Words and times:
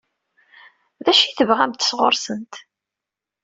D 1.03 1.05
acu 1.11 1.23
i 1.25 1.29
tebɣamt 1.37 1.87
sɣur-sent? 1.89 2.53